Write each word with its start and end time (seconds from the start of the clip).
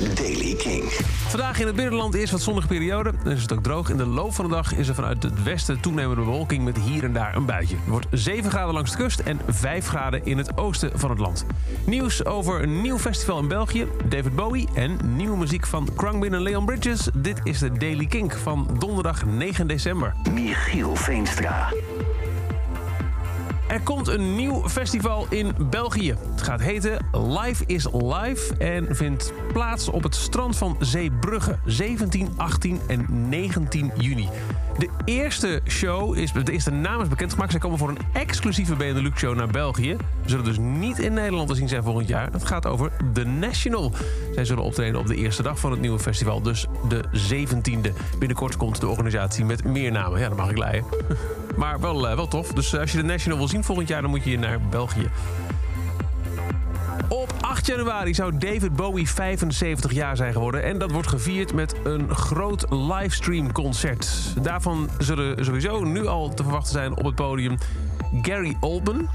is 0.00 0.14
Daily 0.14 0.54
King. 0.54 0.82
Vandaag 1.28 1.60
in 1.60 1.66
het 1.66 1.76
binnenland 1.76 2.14
is 2.14 2.30
wat 2.30 2.40
zonnige 2.40 2.66
periode. 2.66 3.12
Dan 3.22 3.32
is 3.32 3.42
het 3.42 3.52
ook 3.52 3.62
droog. 3.62 3.90
In 3.90 3.96
de 3.96 4.06
loop 4.06 4.34
van 4.34 4.44
de 4.44 4.50
dag 4.50 4.74
is 4.74 4.88
er 4.88 4.94
vanuit 4.94 5.22
het 5.22 5.42
westen 5.42 5.80
toenemende 5.80 6.22
bewolking 6.22 6.64
met 6.64 6.78
hier 6.78 7.04
en 7.04 7.12
daar 7.12 7.36
een 7.36 7.46
buitje. 7.46 7.76
Het 7.76 7.86
wordt 7.86 8.06
7 8.10 8.50
graden 8.50 8.74
langs 8.74 8.90
de 8.90 8.96
kust 8.96 9.18
en 9.18 9.40
5 9.48 9.86
graden 9.86 10.24
in 10.24 10.38
het 10.38 10.56
oosten 10.56 10.90
van 10.94 11.10
het 11.10 11.18
land. 11.18 11.46
Nieuws 11.86 12.24
over 12.24 12.62
een 12.62 12.80
nieuw 12.80 12.98
festival 12.98 13.38
in 13.38 13.48
België, 13.48 13.86
David 14.08 14.34
Bowie 14.34 14.68
en 14.74 14.98
nieuwe 15.16 15.36
muziek 15.36 15.66
van 15.66 15.88
Krangbin 15.96 16.34
en 16.34 16.42
Leon 16.42 16.64
Bridges. 16.64 17.08
Dit 17.14 17.40
is 17.42 17.58
de 17.58 17.72
Daily 17.72 18.06
Kink 18.06 18.32
van 18.32 18.76
donderdag 18.78 19.24
9 19.26 19.66
december. 19.66 20.14
Michiel 20.32 20.96
Veenstra. 20.96 21.72
Er 23.68 23.80
komt 23.80 24.08
een 24.08 24.34
nieuw 24.36 24.68
festival 24.68 25.26
in 25.30 25.54
België. 25.70 26.14
Het 26.30 26.42
gaat 26.42 26.60
heten 26.60 27.06
Live 27.12 27.64
is 27.66 27.86
Live 27.92 28.56
en 28.58 28.96
vindt 28.96 29.32
plaats 29.52 29.88
op 29.88 30.02
het 30.02 30.14
strand 30.14 30.56
van 30.56 30.76
Zeebrugge 30.78 31.58
17, 31.64 32.28
18 32.36 32.80
en 32.86 33.28
19 33.28 33.92
juni. 33.98 34.28
De 34.78 34.88
eerste 35.04 35.60
show 35.66 36.16
is, 36.16 36.32
de 36.32 36.52
eerste 36.52 36.70
naam 36.70 37.00
is 37.00 37.08
bekendgemaakt. 37.08 37.50
Zij 37.50 37.60
komen 37.60 37.78
voor 37.78 37.88
een 37.88 37.98
exclusieve 38.12 38.76
Benelux 38.76 39.20
show 39.20 39.36
naar 39.36 39.48
België. 39.48 39.96
Ze 40.22 40.28
zullen 40.28 40.44
dus 40.44 40.58
niet 40.58 40.98
in 40.98 41.12
Nederland 41.12 41.48
te 41.48 41.54
zien 41.54 41.68
zijn 41.68 41.82
volgend 41.82 42.08
jaar. 42.08 42.32
Het 42.32 42.46
gaat 42.46 42.66
over 42.66 42.92
The 43.12 43.24
National. 43.24 43.92
Zij 44.34 44.44
zullen 44.44 44.62
optreden 44.62 45.00
op 45.00 45.06
de 45.06 45.16
eerste 45.16 45.42
dag 45.42 45.58
van 45.58 45.70
het 45.70 45.80
nieuwe 45.80 45.98
festival, 45.98 46.42
dus 46.42 46.66
de 46.88 47.04
17e. 47.34 47.92
Binnenkort 48.18 48.56
komt 48.56 48.80
de 48.80 48.88
organisatie 48.88 49.44
met 49.44 49.64
meer 49.64 49.92
namen. 49.92 50.20
Ja, 50.20 50.28
dat 50.28 50.38
mag 50.38 50.50
ik 50.50 50.58
leiden. 50.58 50.84
Maar 51.56 51.80
wel, 51.80 52.10
uh, 52.10 52.14
wel 52.14 52.28
tof. 52.28 52.52
Dus 52.52 52.72
uh, 52.72 52.80
als 52.80 52.92
je 52.92 52.96
de 52.96 53.04
National 53.04 53.38
wil 53.38 53.48
zien 53.48 53.64
volgend 53.64 53.88
jaar, 53.88 54.02
dan 54.02 54.10
moet 54.10 54.24
je 54.24 54.38
naar 54.38 54.60
België. 54.60 55.10
Op 57.54 57.60
8 57.60 57.68
januari 57.68 58.14
zou 58.14 58.38
David 58.38 58.76
Bowie 58.76 59.08
75 59.08 59.92
jaar 59.92 60.16
zijn 60.16 60.32
geworden. 60.32 60.62
En 60.62 60.78
dat 60.78 60.90
wordt 60.90 61.08
gevierd 61.08 61.52
met 61.52 61.74
een 61.84 62.14
groot 62.14 62.66
livestream 62.70 63.52
concert. 63.52 64.34
Daarvan 64.42 64.88
zullen 64.98 65.44
sowieso 65.44 65.84
nu 65.84 66.06
al 66.06 66.34
te 66.34 66.42
verwachten 66.42 66.72
zijn 66.72 66.96
op 66.96 67.04
het 67.04 67.14
podium 67.14 67.56
Gary 68.22 68.56
Oldman. 68.60 69.08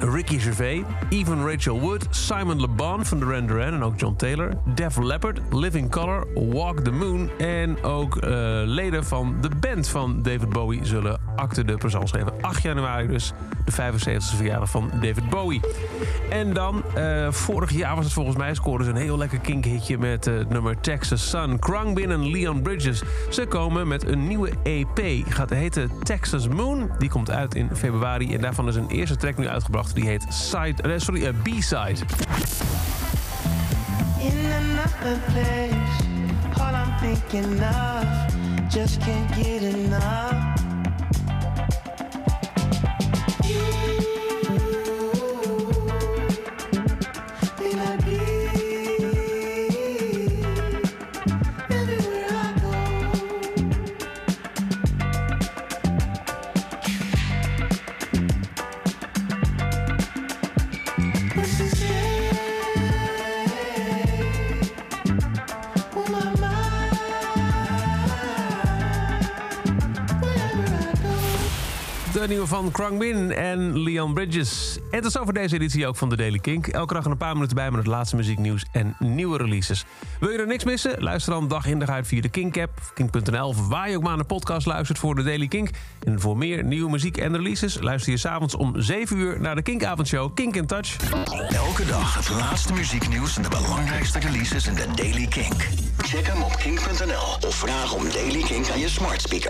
Ricky 0.00 0.38
Gervais, 0.38 0.82
Even 1.10 1.46
Rachel 1.46 1.80
Wood, 1.80 2.06
Simon 2.10 2.60
Le 2.60 2.68
Bon 2.68 3.04
van 3.04 3.18
Duran 3.18 3.46
Duran 3.46 3.74
en 3.74 3.82
ook 3.82 4.00
John 4.00 4.16
Taylor, 4.16 4.52
Def 4.74 4.96
Leppard, 4.96 5.40
Living 5.50 5.90
Color, 5.90 6.26
Walk 6.34 6.80
the 6.80 6.90
Moon 6.90 7.30
en 7.38 7.82
ook 7.82 8.14
uh, 8.14 8.22
leden 8.64 9.04
van 9.04 9.36
de 9.40 9.48
band 9.60 9.88
van 9.88 10.22
David 10.22 10.48
Bowie 10.48 10.84
zullen 10.84 11.20
acte 11.36 11.64
de 11.64 11.76
présence 11.76 12.18
geven. 12.18 12.32
8 12.40 12.62
januari 12.62 13.06
dus, 13.06 13.32
de 13.64 13.72
75e 13.72 14.36
verjaardag 14.36 14.70
van 14.70 14.90
David 15.00 15.28
Bowie. 15.28 15.60
En 16.30 16.52
dan, 16.52 16.82
uh, 16.96 17.32
vorig 17.32 17.70
jaar 17.70 17.94
was 17.96 18.04
het 18.04 18.14
volgens 18.14 18.36
mij, 18.36 18.54
scoorden 18.54 18.86
ze 18.86 18.92
een 18.92 18.98
heel 18.98 19.18
lekker 19.18 19.38
kinkhitje 19.38 19.98
met 19.98 20.26
uh, 20.26 20.38
het 20.38 20.48
nummer 20.48 20.80
Texas 20.80 21.30
Sun. 21.30 21.58
Krangbin 21.58 22.10
en 22.10 22.30
Leon 22.30 22.62
Bridges. 22.62 23.02
Ze 23.30 23.46
komen 23.46 23.88
met 23.88 24.06
een 24.06 24.26
nieuwe 24.26 24.50
EP. 24.62 25.00
Gaat 25.28 25.50
heten 25.50 25.90
Texas 26.02 26.48
Moon. 26.48 26.90
Die 26.98 27.08
komt 27.08 27.30
uit 27.30 27.54
in 27.54 27.68
februari 27.74 28.34
en 28.34 28.40
daarvan 28.40 28.68
is 28.68 28.76
een 28.76 28.88
eerste 28.88 29.16
track 29.16 29.36
nu 29.36 29.48
uitgebracht. 29.48 29.85
Die 29.94 30.08
heet 30.08 30.26
side, 30.28 30.82
uh, 30.84 30.98
sorry, 30.98 31.26
uh, 31.26 31.32
B-side. 31.42 31.98
In 34.20 34.52
another 34.52 35.20
place, 35.28 36.00
all 36.60 36.74
I'm 36.74 36.98
thinking 37.00 37.62
of, 37.62 38.70
just 38.70 39.00
can't 39.00 39.34
get 39.36 39.62
enough. 39.62 40.55
De 72.16 72.28
nieuwe 72.28 72.46
van 72.46 72.70
Krang 72.70 73.02
en 73.32 73.82
Leon 73.82 74.14
Bridges. 74.14 74.78
En 74.90 75.00
tot 75.02 75.12
zover 75.12 75.34
deze 75.34 75.54
editie 75.54 75.86
ook 75.86 75.96
van 75.96 76.08
de 76.08 76.16
Daily 76.16 76.38
Kink. 76.38 76.66
Elke 76.66 76.94
dag 76.94 77.04
een 77.04 77.16
paar 77.16 77.34
minuten 77.34 77.56
bij 77.56 77.70
met 77.70 77.78
het 77.78 77.86
laatste 77.86 78.16
muzieknieuws 78.16 78.64
en 78.72 78.96
nieuwe 78.98 79.38
releases. 79.38 79.84
Wil 80.20 80.30
je 80.30 80.38
er 80.38 80.46
niks 80.46 80.64
missen? 80.64 81.02
Luister 81.02 81.32
dan 81.32 81.48
dag 81.48 81.66
in 81.66 81.78
dag 81.78 81.88
uit 81.88 82.06
via 82.06 82.20
de 82.20 82.28
Kink-app, 82.28 82.70
kink.nl... 82.94 83.48
of 83.48 83.68
waar 83.68 83.90
je 83.90 83.96
ook 83.96 84.02
maar 84.02 84.16
naar 84.16 84.26
de 84.26 84.34
podcast 84.34 84.66
luistert 84.66 84.98
voor 84.98 85.14
de 85.14 85.22
Daily 85.22 85.48
Kink. 85.48 85.70
En 86.02 86.20
voor 86.20 86.36
meer 86.36 86.64
nieuwe 86.64 86.90
muziek 86.90 87.16
en 87.16 87.36
releases... 87.36 87.80
luister 87.80 88.12
je 88.12 88.18
s'avonds 88.18 88.54
om 88.54 88.80
7 88.80 89.16
uur 89.16 89.40
naar 89.40 89.54
de 89.54 89.62
Kink-avondshow 89.62 90.34
Kink 90.34 90.56
in 90.56 90.66
Touch. 90.66 90.96
Elke 91.48 91.86
dag 91.86 92.14
het 92.14 92.28
laatste 92.28 92.72
muzieknieuws 92.72 93.36
en 93.36 93.42
de 93.42 93.48
belangrijkste 93.48 94.18
releases 94.18 94.66
in 94.66 94.74
de 94.74 94.86
Daily 94.94 95.26
Kink. 95.26 95.68
Check 95.96 96.26
hem 96.26 96.42
op 96.42 96.56
kink.nl 96.56 97.48
of 97.48 97.54
vraag 97.54 97.94
om 97.94 98.10
Daily 98.10 98.42
Kink 98.42 98.70
aan 98.70 98.78
je 98.78 98.88
smart 98.88 99.22
speaker. 99.22 99.44